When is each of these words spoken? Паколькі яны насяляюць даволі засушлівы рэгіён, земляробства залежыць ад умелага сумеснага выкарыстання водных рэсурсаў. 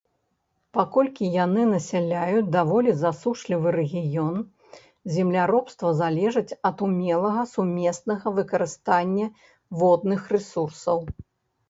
Паколькі 0.75 1.27
яны 1.33 1.65
насяляюць 1.73 2.53
даволі 2.55 2.93
засушлівы 3.01 3.73
рэгіён, 3.75 4.39
земляробства 5.17 5.93
залежыць 6.01 6.57
ад 6.69 6.77
умелага 6.87 7.41
сумеснага 7.55 8.25
выкарыстання 8.39 9.33
водных 9.83 10.21
рэсурсаў. 10.37 10.97